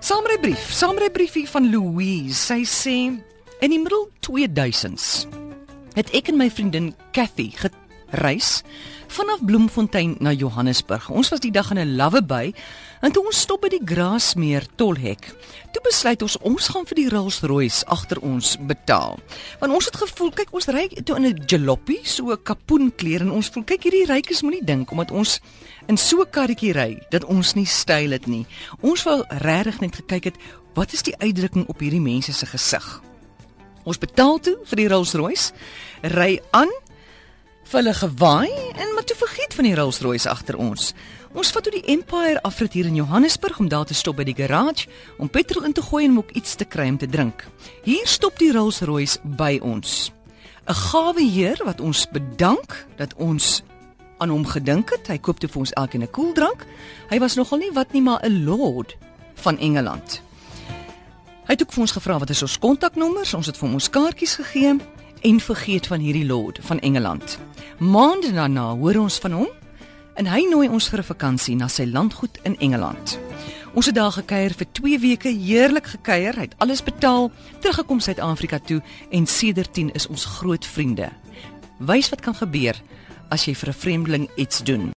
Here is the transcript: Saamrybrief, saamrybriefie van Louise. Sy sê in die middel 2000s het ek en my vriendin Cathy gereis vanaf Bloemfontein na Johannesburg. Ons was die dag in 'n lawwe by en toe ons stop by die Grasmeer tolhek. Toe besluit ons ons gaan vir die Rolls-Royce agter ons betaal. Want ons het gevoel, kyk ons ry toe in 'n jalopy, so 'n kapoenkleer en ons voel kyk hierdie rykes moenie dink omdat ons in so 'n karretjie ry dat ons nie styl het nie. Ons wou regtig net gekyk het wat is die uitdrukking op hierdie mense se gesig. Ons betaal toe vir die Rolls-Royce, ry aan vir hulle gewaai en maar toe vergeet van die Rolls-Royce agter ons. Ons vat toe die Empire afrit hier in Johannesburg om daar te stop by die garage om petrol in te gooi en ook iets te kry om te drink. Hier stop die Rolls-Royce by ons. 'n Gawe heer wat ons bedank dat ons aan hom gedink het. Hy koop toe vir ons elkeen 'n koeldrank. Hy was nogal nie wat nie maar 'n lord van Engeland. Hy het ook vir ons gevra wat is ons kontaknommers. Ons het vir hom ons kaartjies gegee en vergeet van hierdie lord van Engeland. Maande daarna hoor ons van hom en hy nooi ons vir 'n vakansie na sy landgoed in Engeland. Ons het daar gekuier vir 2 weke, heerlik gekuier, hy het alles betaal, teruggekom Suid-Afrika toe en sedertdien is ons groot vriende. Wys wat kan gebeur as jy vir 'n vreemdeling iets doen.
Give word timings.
Saamrybrief, 0.00 0.70
saamrybriefie 0.72 1.44
van 1.52 1.66
Louise. 1.68 2.32
Sy 2.32 2.62
sê 2.64 2.94
in 3.60 3.68
die 3.68 3.76
middel 3.76 4.06
2000s 4.24 5.26
het 5.92 6.08
ek 6.16 6.30
en 6.32 6.38
my 6.40 6.46
vriendin 6.48 6.86
Cathy 7.12 7.50
gereis 8.10 8.62
vanaf 9.10 9.42
Bloemfontein 9.44 10.16
na 10.18 10.32
Johannesburg. 10.32 11.08
Ons 11.10 11.28
was 11.28 11.40
die 11.40 11.50
dag 11.50 11.70
in 11.70 11.78
'n 11.78 11.96
lawwe 11.96 12.22
by 12.22 12.54
en 13.00 13.12
toe 13.12 13.24
ons 13.24 13.40
stop 13.40 13.60
by 13.60 13.68
die 13.68 13.82
Grasmeer 13.84 14.66
tolhek. 14.76 15.34
Toe 15.72 15.82
besluit 15.82 16.22
ons 16.22 16.38
ons 16.38 16.68
gaan 16.68 16.86
vir 16.86 16.94
die 16.94 17.08
Rolls-Royce 17.08 17.86
agter 17.86 18.18
ons 18.20 18.56
betaal. 18.60 19.18
Want 19.58 19.72
ons 19.72 19.84
het 19.84 19.96
gevoel, 19.96 20.30
kyk 20.30 20.52
ons 20.52 20.66
ry 20.66 20.88
toe 21.04 21.16
in 21.16 21.26
'n 21.26 21.42
jalopy, 21.46 21.98
so 22.02 22.30
'n 22.30 22.42
kapoenkleer 22.42 23.20
en 23.20 23.30
ons 23.30 23.48
voel 23.48 23.64
kyk 23.64 23.82
hierdie 23.82 24.06
rykes 24.06 24.42
moenie 24.42 24.64
dink 24.64 24.90
omdat 24.90 25.10
ons 25.10 25.40
in 25.86 25.96
so 25.96 26.20
'n 26.20 26.30
karretjie 26.30 26.72
ry 26.72 27.02
dat 27.10 27.24
ons 27.24 27.54
nie 27.54 27.66
styl 27.66 28.10
het 28.10 28.26
nie. 28.26 28.46
Ons 28.80 29.02
wou 29.02 29.24
regtig 29.28 29.80
net 29.80 29.96
gekyk 29.96 30.24
het 30.24 30.36
wat 30.74 30.92
is 30.92 31.02
die 31.02 31.16
uitdrukking 31.18 31.66
op 31.68 31.80
hierdie 31.80 32.00
mense 32.00 32.32
se 32.32 32.46
gesig. 32.46 33.02
Ons 33.84 33.98
betaal 33.98 34.38
toe 34.38 34.58
vir 34.64 34.76
die 34.76 34.88
Rolls-Royce, 34.88 35.52
ry 36.02 36.40
aan 36.50 36.68
vir 37.70 37.84
hulle 37.84 37.94
gewaai 37.94 38.50
en 38.82 38.94
maar 38.94 39.04
toe 39.06 39.14
vergeet 39.14 39.52
van 39.54 39.66
die 39.68 39.74
Rolls-Royce 39.78 40.26
agter 40.30 40.56
ons. 40.58 40.88
Ons 41.38 41.52
vat 41.54 41.62
toe 41.62 41.70
die 41.70 41.92
Empire 41.92 42.40
afrit 42.42 42.74
hier 42.74 42.88
in 42.90 42.96
Johannesburg 42.98 43.60
om 43.62 43.68
daar 43.70 43.84
te 43.86 43.94
stop 43.94 44.16
by 44.18 44.24
die 44.26 44.34
garage 44.34 44.88
om 45.22 45.30
petrol 45.30 45.68
in 45.68 45.74
te 45.76 45.84
gooi 45.86 46.08
en 46.08 46.16
ook 46.18 46.32
iets 46.34 46.56
te 46.58 46.66
kry 46.66 46.88
om 46.90 46.98
te 46.98 47.06
drink. 47.06 47.44
Hier 47.86 48.08
stop 48.10 48.40
die 48.42 48.50
Rolls-Royce 48.50 49.20
by 49.38 49.60
ons. 49.62 50.10
'n 50.66 50.74
Gawe 50.74 51.22
heer 51.22 51.62
wat 51.64 51.80
ons 51.80 52.08
bedank 52.10 52.74
dat 52.96 53.14
ons 53.14 53.62
aan 54.18 54.30
hom 54.30 54.46
gedink 54.46 54.90
het. 54.90 55.06
Hy 55.06 55.18
koop 55.18 55.38
toe 55.38 55.48
vir 55.48 55.60
ons 55.60 55.72
elkeen 55.72 56.02
'n 56.02 56.10
koeldrank. 56.10 56.66
Hy 57.10 57.18
was 57.18 57.36
nogal 57.36 57.58
nie 57.58 57.70
wat 57.72 57.92
nie 57.92 58.02
maar 58.02 58.20
'n 58.26 58.44
lord 58.44 58.96
van 59.34 59.58
Engeland. 59.58 60.22
Hy 61.46 61.54
het 61.54 61.62
ook 61.62 61.72
vir 61.72 61.80
ons 61.80 61.92
gevra 61.92 62.18
wat 62.18 62.30
is 62.30 62.42
ons 62.42 62.58
kontaknommers. 62.58 63.34
Ons 63.34 63.46
het 63.46 63.56
vir 63.56 63.66
hom 63.66 63.74
ons 63.74 63.90
kaartjies 63.90 64.34
gegee 64.34 64.76
en 65.22 65.40
vergeet 65.40 65.86
van 65.86 66.00
hierdie 66.00 66.26
lord 66.26 66.58
van 66.62 66.78
Engeland. 66.80 67.38
Maande 67.80 68.28
daarna 68.36 68.74
hoor 68.76 68.98
ons 69.00 69.14
van 69.24 69.32
hom 69.32 69.46
en 70.20 70.26
hy 70.28 70.42
nooi 70.50 70.66
ons 70.68 70.88
vir 70.92 71.00
'n 71.00 71.10
vakansie 71.16 71.56
na 71.56 71.68
sy 71.68 71.86
landgoed 71.88 72.36
in 72.44 72.58
Engeland. 72.58 73.18
Ons 73.74 73.86
het 73.86 73.94
daar 73.94 74.12
gekuier 74.12 74.52
vir 74.52 74.66
2 74.72 74.98
weke, 74.98 75.28
heerlik 75.28 75.86
gekuier, 75.86 76.34
hy 76.34 76.40
het 76.40 76.58
alles 76.58 76.82
betaal, 76.82 77.30
teruggekom 77.60 78.00
Suid-Afrika 78.00 78.58
toe 78.58 78.82
en 79.10 79.26
sedertdien 79.26 79.90
is 79.94 80.06
ons 80.06 80.24
groot 80.24 80.66
vriende. 80.66 81.08
Wys 81.78 82.08
wat 82.10 82.20
kan 82.20 82.34
gebeur 82.34 82.76
as 83.30 83.44
jy 83.44 83.54
vir 83.54 83.68
'n 83.68 83.80
vreemdeling 83.80 84.28
iets 84.36 84.62
doen. 84.62 84.88